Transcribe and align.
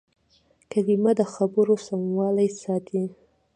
کلیمه 0.71 1.11
د 1.19 1.21
خبرو 1.33 1.75
سموالی 1.87 2.49
ساتي. 2.61 3.03